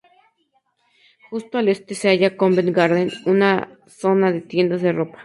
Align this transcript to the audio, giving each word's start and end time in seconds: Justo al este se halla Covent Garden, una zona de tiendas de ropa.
Justo 1.29 1.59
al 1.59 1.69
este 1.69 1.93
se 1.93 2.09
halla 2.09 2.35
Covent 2.35 2.71
Garden, 2.75 3.11
una 3.27 3.77
zona 3.85 4.31
de 4.31 4.41
tiendas 4.41 4.81
de 4.81 4.93
ropa. 4.93 5.19